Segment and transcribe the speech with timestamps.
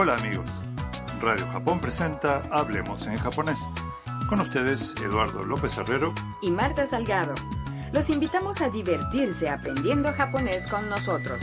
[0.00, 0.64] Hola amigos.
[1.20, 3.58] Radio Japón presenta Hablemos en japonés.
[4.28, 7.34] Con ustedes Eduardo López Herrero y Marta Salgado.
[7.92, 11.42] Los invitamos a divertirse aprendiendo japonés con nosotros.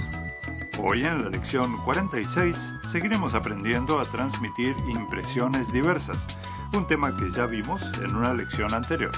[0.81, 6.25] Hoy en la lección 46 seguiremos aprendiendo a transmitir impresiones diversas,
[6.71, 9.11] un tema que ya vimos en una lección anterior.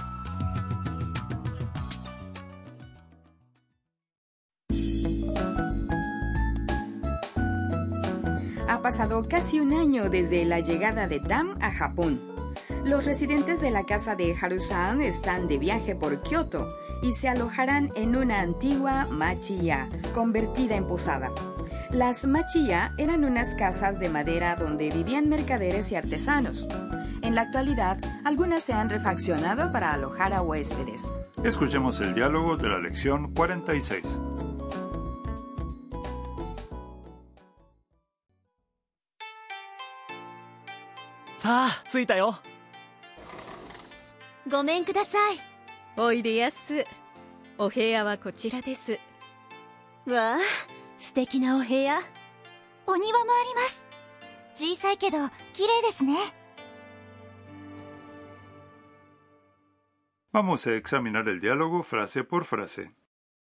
[8.69, 12.21] Ha pasado casi un año desde la llegada de Tam a Japón.
[12.83, 16.67] Los residentes de la casa de Harusan están de viaje por Kioto
[17.01, 21.31] y se alojarán en una antigua machiya convertida en posada.
[21.91, 26.67] Las machiya eran unas casas de madera donde vivían mercaderes y artesanos.
[27.21, 31.11] En la actualidad, algunas se han refaccionado para alojar a huéspedes.
[31.43, 34.19] Escuchemos el diálogo de la lección 46.
[41.47, 42.35] さあ着いたよ
[44.51, 45.39] ごめんください
[45.95, 46.83] おいでやす
[47.57, 48.99] お部屋はこちらです
[50.05, 50.37] わあ
[50.97, 52.01] 素敵なお部屋
[52.85, 53.81] お庭もあります
[54.55, 55.19] 小さいけど
[55.53, 56.17] 綺麗ですね
[60.33, 62.91] Vamos a examinar el diálogo frase por frase.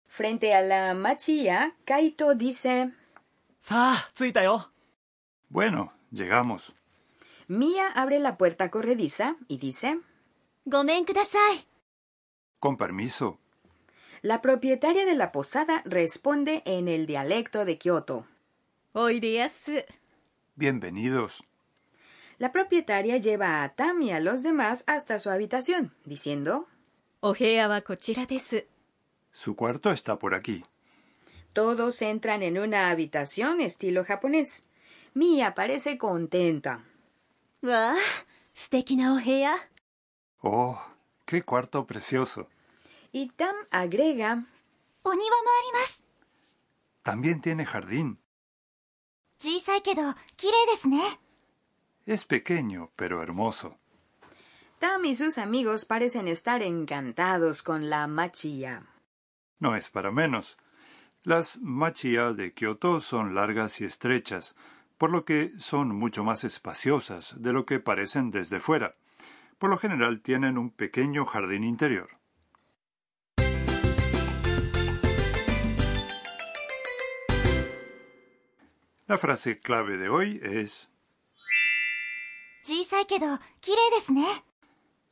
[0.08, 2.92] Frente a la machiya, Kaito dice,
[3.60, 4.70] さあ着いたよ
[5.52, 6.79] Bueno, llegamos.
[7.50, 10.00] Mia abre la puerta corrediza y dice:
[10.66, 11.66] Gomen kudasai.
[12.60, 13.40] Con permiso.
[14.22, 18.28] La propietaria de la posada responde en el dialecto de Kioto.
[18.94, 19.82] Oideasu.
[20.58, 21.44] Bienvenidos.
[22.38, 26.68] La propietaria lleva a Tam y a los demás hasta su habitación, diciendo:
[27.20, 28.62] Ojea wa kochira desu.
[29.32, 30.64] Su cuarto está por aquí.
[31.54, 34.66] Todos entran en una habitación estilo japonés.
[35.16, 36.86] Mia parece contenta.
[37.63, 37.95] わあ
[38.53, 39.55] 素敵なお部屋
[40.43, 40.77] Oh,
[41.27, 42.49] qué cuarto precioso.
[43.13, 44.45] Y Tam agrega,
[45.05, 45.17] お庭もあ
[45.67, 46.03] ります
[47.05, 48.17] También tiene jardín.
[49.39, 50.03] 小さいけど
[50.37, 50.99] 綺麗ですね
[52.07, 53.77] Es pequeño, pero hermoso.
[54.81, 58.83] Tam y sus amigos parecen estar encantados con la machiya.
[59.61, 60.59] No es para menos.
[61.25, 64.55] Las machiya de Kioto son largas y estrechas,
[65.00, 68.96] por lo que son mucho más espaciosas de lo que parecen desde fuera.
[69.58, 72.10] Por lo general tienen un pequeño jardín interior.
[79.08, 80.92] La frase clave de hoy es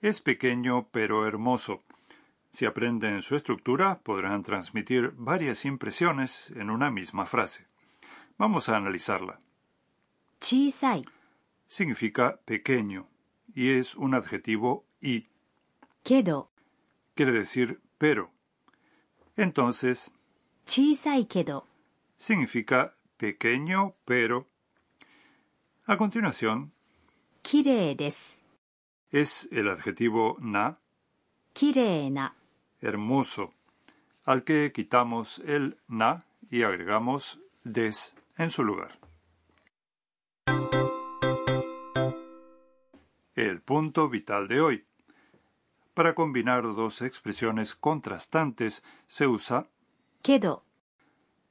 [0.01, 1.83] es pequeño pero hermoso.
[2.49, 7.67] Si aprenden su estructura, podrán transmitir varias impresiones en una misma frase.
[8.37, 9.39] Vamos a analizarla.
[10.39, 11.03] Chisai
[11.67, 13.07] significa pequeño
[13.53, 15.27] y es un adjetivo y.
[16.03, 16.51] Kedo
[17.15, 18.31] quiere decir pero.
[19.35, 20.13] Entonces,
[20.65, 21.65] chisai kedo
[22.17, 24.47] significa pequeño pero.
[25.85, 26.73] A continuación,
[27.41, 27.95] kirei
[29.09, 30.79] es el adjetivo na,
[31.53, 32.35] kirei na,
[32.81, 33.53] hermoso,
[34.25, 39.06] al que quitamos el na y agregamos des en su lugar.
[43.37, 44.85] El punto vital de hoy.
[45.93, 49.67] Para combinar dos expresiones contrastantes se usa
[50.23, 50.63] けど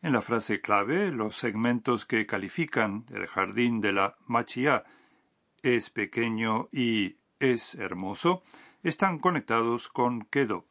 [0.03, 4.83] en la frase clave los segmentos que califican el jardín de la machiya
[5.63, 8.43] es pequeño y es hermoso
[8.83, 10.65] están conectados con quedo.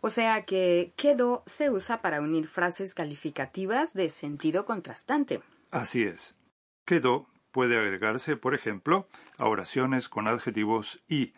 [0.00, 5.42] O sea que kedo se usa para unir frases calificativas de sentido contrastante.
[5.70, 6.34] Así es.
[6.86, 11.34] Quedo puede agregarse, por ejemplo, a oraciones con adjetivos y,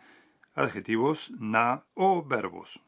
[0.55, 2.81] adjetivos, na o verbos.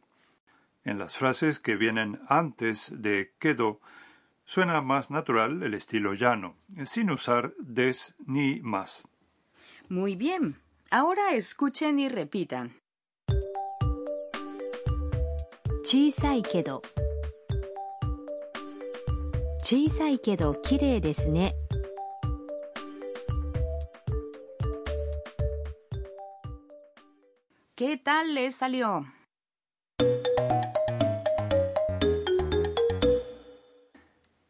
[0.83, 3.81] En las frases que vienen antes de quedo,
[4.45, 9.07] suena más natural el estilo llano, sin usar des ni más.
[9.89, 10.59] Muy bien.
[10.89, 12.81] Ahora escuchen y repitan.
[15.83, 16.81] Chisai kedo.
[19.61, 21.68] Chisai kedo kirei desu ne.
[27.78, 29.06] ¿Qué tal les salió?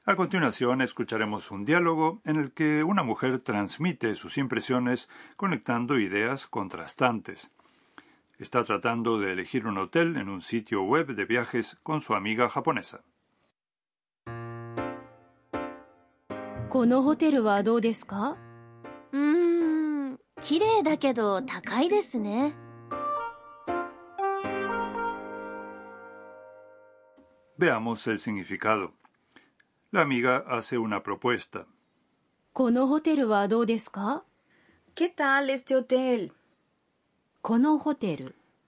[0.06, 6.46] A continuación escucharemos un diálogo en el que una mujer transmite sus impresiones conectando ideas
[6.46, 7.52] contrastantes.
[8.38, 12.48] Está tratando de elegir un hotel en un sitio web de viajes con su amiga
[12.48, 13.02] japonesa.
[16.74, 18.36] このホテルはどうですか
[20.40, 22.52] 綺麗だけど高いですね
[27.59, 28.93] Veamos el significado.
[29.91, 31.67] La amiga hace una propuesta.
[34.95, 36.31] ¿Qué tal este hotel?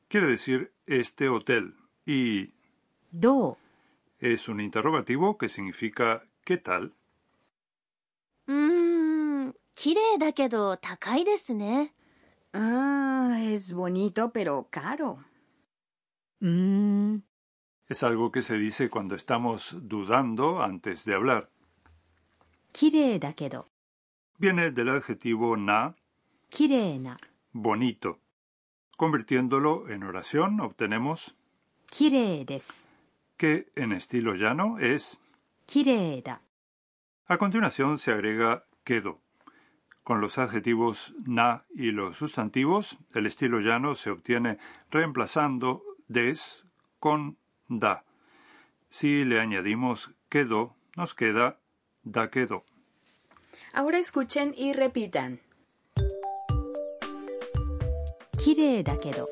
[0.09, 1.77] Quiere decir este hotel.
[2.05, 2.53] Y.
[3.11, 3.57] Do.
[4.19, 6.93] Es un interrogativo que significa ¿qué tal?
[8.47, 9.51] Mmm.
[12.51, 15.23] Ah, es bonito pero caro.
[16.41, 17.19] Mmm.
[17.91, 21.49] Es algo que se dice cuando estamos dudando antes de hablar.
[24.37, 25.97] Viene del adjetivo na,
[27.01, 27.17] na,
[27.51, 28.19] bonito.
[28.95, 31.35] Convirtiéndolo en oración obtenemos
[33.35, 35.19] que en estilo llano es
[36.23, 36.41] da.
[37.27, 39.19] A continuación se agrega kedo.
[40.03, 44.59] Con los adjetivos na y los sustantivos, el estilo llano se obtiene
[44.89, 46.65] reemplazando des
[46.97, 47.40] con
[47.79, 48.03] da.
[48.89, 51.57] Si le añadimos quedo nos queda
[52.03, 52.65] da quedo
[53.73, 55.39] Ahora escuchen y repitan.
[58.37, 59.29] Kirei da quedó.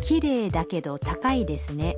[0.00, 1.96] Kirei da quedó takai desu ne.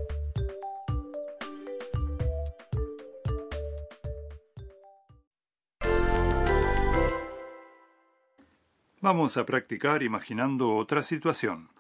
[9.00, 11.77] Vamos a practicar imaginando otra situación.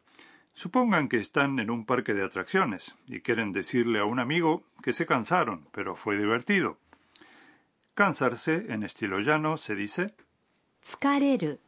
[0.58, 4.92] Supongan que están en un parque de atracciones y quieren decirle a un amigo que
[4.92, 6.80] se cansaron, pero fue divertido.
[7.94, 10.16] Cansarse en estilo llano se dice
[10.82, 11.60] tsukareru.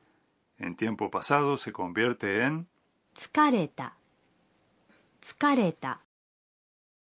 [0.58, 2.66] En tiempo pasado se convierte en
[3.14, 3.96] tsukareta.
[5.20, 6.00] Tsukareta.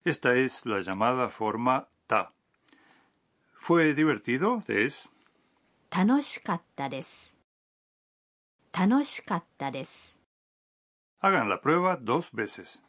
[0.04, 2.32] Esta es la llamada forma ta.
[3.56, 5.10] Fue divertido es
[11.26, 12.82] Hagan la prueba dos veces.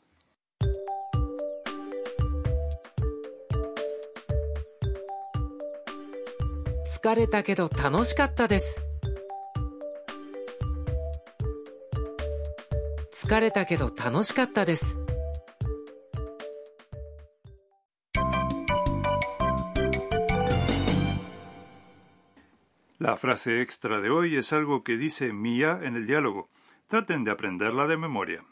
[23.00, 26.50] La frase extra de hoy es algo que dice Mia en el diálogo.
[26.88, 28.46] Traten de aprenderla de memoria.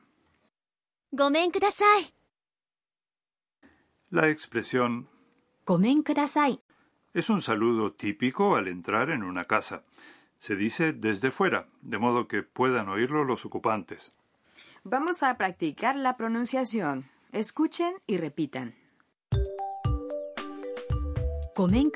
[4.10, 5.08] La expresión
[5.66, 6.04] Gomen
[7.14, 9.84] es un saludo típico al entrar en una casa.
[10.40, 14.14] Se dice desde fuera, de modo que puedan oírlo los ocupantes.
[14.84, 17.10] Vamos a practicar la pronunciación.
[17.32, 18.76] Escuchen y repitan.
[21.56, 21.92] Gomen.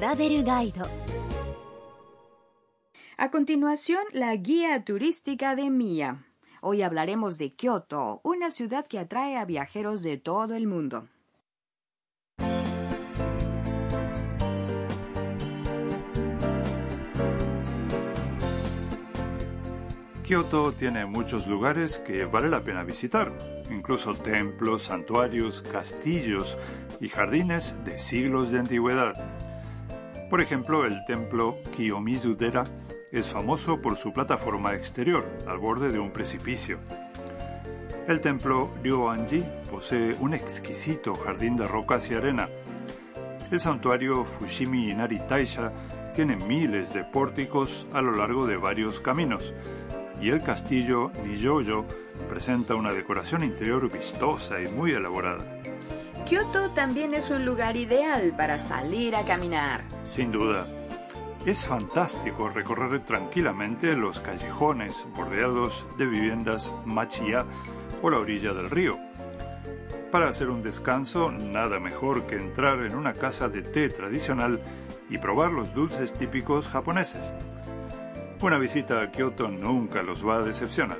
[0.00, 0.86] ラベルガイド
[3.18, 6.26] A continuación, la guía turística de Mia.
[6.60, 11.08] Hoy hablaremos de Kioto, una ciudad que atrae a viajeros de todo el mundo.
[20.26, 23.32] Kioto tiene muchos lugares que vale la pena visitar,
[23.70, 26.58] incluso templos, santuarios, castillos
[27.00, 29.14] y jardines de siglos de antigüedad.
[30.31, 32.63] Por ejemplo, el templo Kiyomizu-dera
[33.11, 36.79] es famoso por su plataforma exterior, al borde de un precipicio.
[38.07, 42.47] El templo Ryoanji posee un exquisito jardín de rocas y arena.
[43.51, 45.73] El santuario Fushimi Inari Taisha
[46.15, 49.53] tiene miles de pórticos a lo largo de varios caminos,
[50.21, 51.83] y el castillo Nijoyo
[52.29, 55.60] presenta una decoración interior vistosa y muy elaborada.
[56.31, 59.81] Kioto también es un lugar ideal para salir a caminar.
[60.03, 60.65] Sin duda,
[61.45, 67.43] es fantástico recorrer tranquilamente los callejones bordeados de viviendas machiya
[68.01, 68.97] o la orilla del río.
[70.09, 74.61] Para hacer un descanso, nada mejor que entrar en una casa de té tradicional
[75.09, 77.33] y probar los dulces típicos japoneses.
[78.39, 80.99] Una visita a Kioto nunca los va a decepcionar.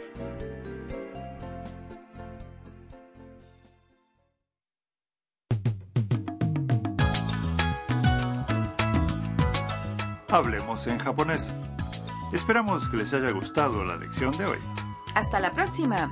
[10.31, 11.53] Hablemos en japonés.
[12.31, 14.59] Esperamos que les haya gustado la lección de hoy.
[15.13, 16.09] Hasta la próxima.